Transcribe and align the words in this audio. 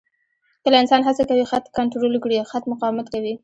کله 0.63 0.75
انسان 0.81 1.01
هڅه 1.07 1.23
کوي 1.29 1.45
خط 1.51 1.65
کنټرول 1.77 2.13
کړي، 2.23 2.47
خط 2.51 2.63
مقاومت 2.71 3.07
کوي. 3.13 3.33